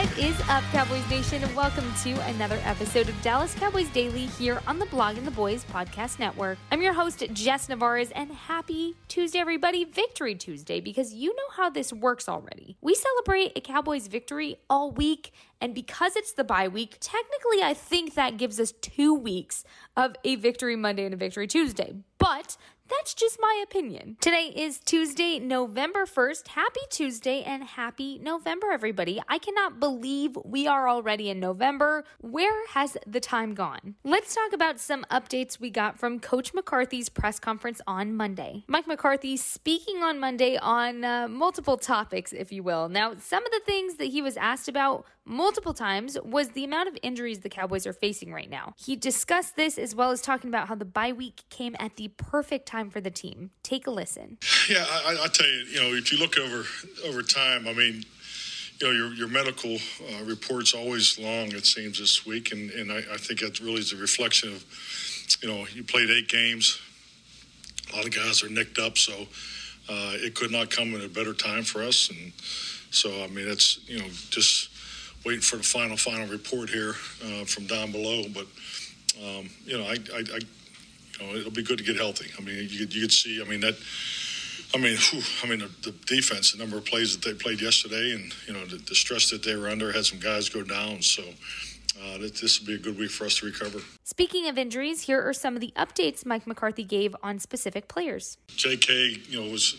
[0.00, 1.42] What is up, Cowboys Nation?
[1.54, 6.18] Welcome to another episode of Dallas Cowboys Daily here on the Blogging the Boys Podcast
[6.18, 6.56] Network.
[6.72, 9.84] I'm your host, Jess Nevarez, and happy Tuesday, everybody.
[9.84, 12.78] Victory Tuesday, because you know how this works already.
[12.80, 17.74] We celebrate a Cowboys victory all week, and because it's the bye week, technically, I
[17.74, 19.64] think that gives us two weeks
[19.96, 21.94] of a Victory Monday and a Victory Tuesday.
[22.18, 22.56] But
[22.90, 24.16] that's just my opinion.
[24.20, 26.48] Today is Tuesday, November 1st.
[26.48, 29.22] Happy Tuesday and happy November, everybody.
[29.28, 32.04] I cannot believe we are already in November.
[32.20, 33.94] Where has the time gone?
[34.02, 38.64] Let's talk about some updates we got from Coach McCarthy's press conference on Monday.
[38.66, 42.88] Mike McCarthy speaking on Monday on uh, multiple topics, if you will.
[42.88, 46.88] Now, some of the things that he was asked about multiple times was the amount
[46.88, 48.74] of injuries the Cowboys are facing right now.
[48.76, 52.08] He discussed this as well as talking about how the bye week came at the
[52.16, 53.50] perfect time for the team.
[53.62, 54.38] Take a listen.
[54.68, 56.64] Yeah, I, I tell you, you know, if you look over
[57.06, 58.04] over time, I mean,
[58.80, 62.52] you know, your, your medical uh, report's always long, it seems, this week.
[62.52, 64.64] And, and I, I think that really is a reflection of,
[65.42, 66.80] you know, you played eight games.
[67.92, 69.12] A lot of guys are nicked up, so
[69.88, 72.08] uh, it could not come at a better time for us.
[72.08, 72.32] And
[72.90, 74.70] so, I mean, it's, you know, just
[75.24, 76.94] waiting for the final, final report here
[77.24, 78.24] uh, from down below.
[78.32, 78.46] But,
[79.22, 80.38] um, you know, I, I, I,
[81.18, 82.30] you know, it'll be good to get healthy.
[82.38, 83.76] I mean, you could, you could see, I mean, that,
[84.74, 87.60] I mean, whew, I mean, the, the, defense, the number of plays that they played
[87.60, 90.62] yesterday, and you know, the, the stress that they were under had some guys go
[90.62, 91.02] down.
[91.02, 91.22] So
[92.02, 93.80] uh, this will be a good week for us to recover.
[94.04, 98.38] Speaking of injuries, here are some of the updates Mike McCarthy gave on specific players.
[98.56, 99.18] J.K.
[99.28, 99.76] you know was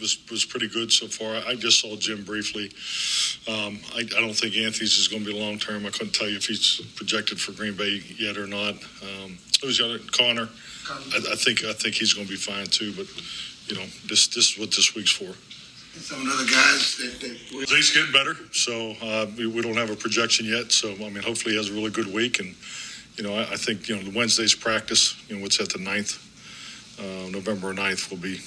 [0.00, 1.36] was was pretty good so far.
[1.46, 2.66] I just saw Jim briefly.
[3.48, 5.86] Um, I, I, don't think Anthony's is going to be long term.
[5.86, 8.74] I couldn't tell you if he's projected for Green Bay yet or not.
[9.02, 9.98] Um, who's the other?
[10.12, 10.48] Connor.
[10.88, 12.92] I, I think I think he's going to be fine too.
[12.92, 13.06] But
[13.68, 15.24] you know, this this is what this week's for.
[15.24, 16.96] And some of the other guys,
[17.70, 18.34] he's getting better.
[18.52, 20.70] So uh, we, we, don't have a projection yet.
[20.70, 22.38] So I mean, hopefully he has a really good week.
[22.38, 22.54] And
[23.16, 25.16] you know, I, I think you know the Wednesday's practice.
[25.28, 26.20] You know, what's at the 9th,
[27.00, 28.40] uh, November 9th will be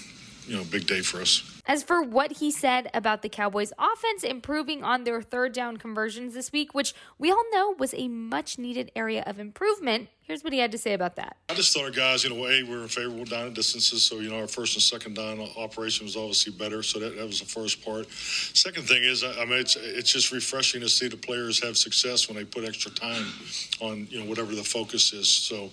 [0.49, 1.61] you know big day for us.
[1.67, 6.33] As for what he said about the Cowboys' offense improving on their third down conversions
[6.33, 10.51] this week, which we all know was a much needed area of improvement, here's what
[10.51, 11.37] he had to say about that.
[11.49, 14.19] I just thought our guys, you know, A, we were in favorable down distances, so,
[14.19, 17.39] you know, our first and second down operation was obviously better, so that, that was
[17.39, 18.09] the first part.
[18.11, 22.27] Second thing is, I mean, it's, it's just refreshing to see the players have success
[22.27, 23.25] when they put extra time
[23.79, 25.29] on, you know, whatever the focus is.
[25.29, 25.69] So,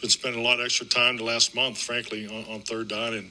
[0.00, 3.14] been spending a lot of extra time the last month, frankly, on, on third down,
[3.14, 3.30] and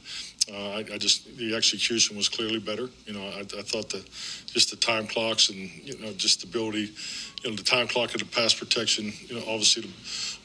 [0.51, 2.89] uh, I, I, just the execution was clearly better.
[3.05, 4.03] You know, I, I, thought the
[4.47, 6.91] just the time clocks and you know just the ability,
[7.43, 9.13] you know, the time clock and the pass protection.
[9.27, 9.93] You know, obviously the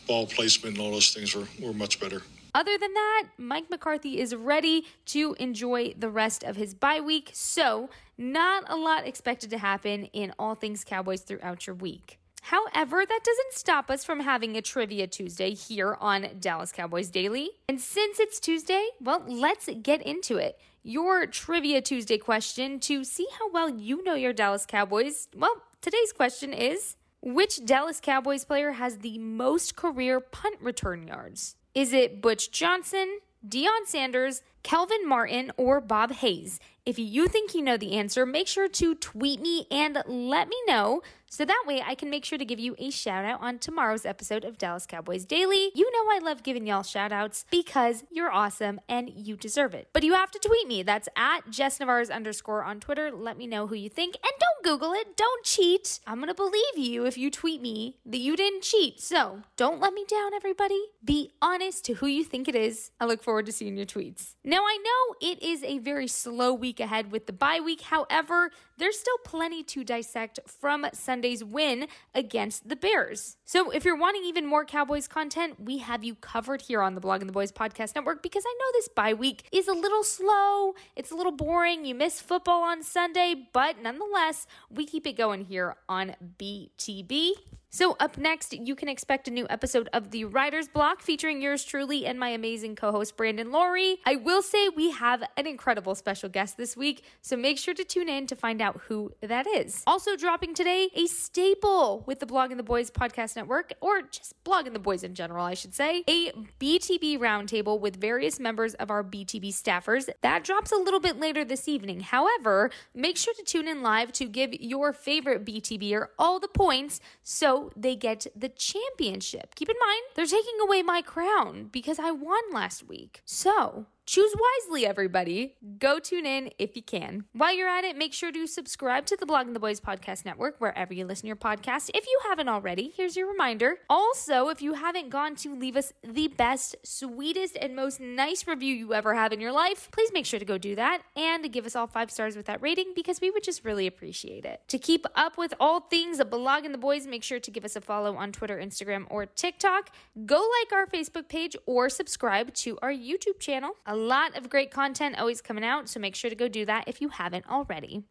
[0.06, 2.22] ball placement and all those things were, were much better.
[2.54, 7.30] Other than that, Mike McCarthy is ready to enjoy the rest of his bye week.
[7.32, 12.20] So, not a lot expected to happen in all things Cowboys throughout your week.
[12.48, 17.48] However, that doesn't stop us from having a Trivia Tuesday here on Dallas Cowboys Daily.
[17.70, 20.58] And since it's Tuesday, well, let's get into it.
[20.82, 25.28] Your Trivia Tuesday question to see how well you know your Dallas Cowboys.
[25.34, 31.56] Well, today's question is Which Dallas Cowboys player has the most career punt return yards?
[31.74, 36.60] Is it Butch Johnson, Deion Sanders, Kelvin Martin, or Bob Hayes?
[36.84, 40.56] If you think you know the answer, make sure to tweet me and let me
[40.66, 41.00] know
[41.34, 44.06] so that way I can make sure to give you a shout out on tomorrow's
[44.06, 45.72] episode of Dallas Cowboys Daily.
[45.74, 49.88] You know I love giving y'all shout outs because you're awesome and you deserve it.
[49.92, 50.84] But you have to tweet me.
[50.84, 53.10] That's at Jess Nevarez underscore on Twitter.
[53.10, 54.14] Let me know who you think.
[54.22, 55.16] And don't Google it.
[55.16, 55.98] Don't cheat.
[56.06, 59.00] I'm going to believe you if you tweet me that you didn't cheat.
[59.00, 60.80] So don't let me down, everybody.
[61.04, 62.92] Be honest to who you think it is.
[63.00, 64.34] I look forward to seeing your tweets.
[64.44, 67.80] Now, I know it is a very slow week ahead with the bye week.
[67.80, 70.86] However, there's still plenty to dissect from
[71.24, 73.38] Sunday's win against the Bears.
[73.46, 77.00] So if you're wanting even more Cowboys content, we have you covered here on the
[77.00, 80.74] Blogging the Boys Podcast Network because I know this bye week is a little slow,
[80.96, 85.46] it's a little boring, you miss football on Sunday, but nonetheless, we keep it going
[85.46, 87.32] here on BTB.
[87.74, 91.64] So, up next, you can expect a new episode of The Writer's Block featuring yours
[91.64, 93.96] truly and my amazing co host, Brandon Loree.
[94.06, 97.82] I will say we have an incredible special guest this week, so make sure to
[97.82, 99.82] tune in to find out who that is.
[99.88, 104.72] Also, dropping today, a staple with the Blogging the Boys podcast network, or just Blogging
[104.72, 106.30] the Boys in general, I should say, a
[106.60, 110.08] BTB roundtable with various members of our BTB staffers.
[110.20, 111.98] That drops a little bit later this evening.
[111.98, 117.00] However, make sure to tune in live to give your favorite BTBer all the points
[117.24, 119.54] so they get the championship.
[119.54, 123.22] Keep in mind, they're taking away my crown because I won last week.
[123.24, 125.54] So, Choose wisely, everybody.
[125.78, 127.24] Go tune in if you can.
[127.32, 130.60] While you're at it, make sure to subscribe to the Blogging the Boys Podcast Network
[130.60, 131.90] wherever you listen to your podcast.
[131.94, 133.76] If you haven't already, here's your reminder.
[133.88, 138.74] Also, if you haven't gone to leave us the best, sweetest, and most nice review
[138.74, 141.64] you ever have in your life, please make sure to go do that and give
[141.64, 144.60] us all five stars with that rating because we would just really appreciate it.
[144.68, 147.80] To keep up with all things Blogging the Boys, make sure to give us a
[147.80, 149.90] follow on Twitter, Instagram, or TikTok.
[150.26, 153.76] Go like our Facebook page or subscribe to our YouTube channel.
[153.94, 156.88] A lot of great content always coming out, so make sure to go do that
[156.88, 158.02] if you haven't already.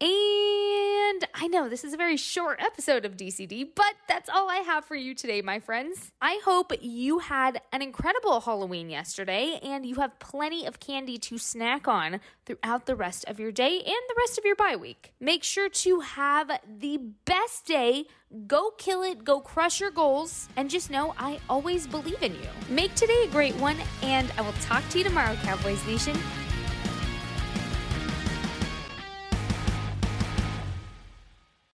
[1.14, 4.56] And I know this is a very short episode of DCD, but that's all I
[4.66, 6.10] have for you today, my friends.
[6.20, 11.38] I hope you had an incredible Halloween yesterday and you have plenty of candy to
[11.38, 15.12] snack on throughout the rest of your day and the rest of your bye week.
[15.20, 18.06] Make sure to have the best day
[18.48, 22.48] Go kill it, go crush your goals, and just know I always believe in you.
[22.68, 26.18] Make today a great one, and I will talk to you tomorrow, Cowboys Nation.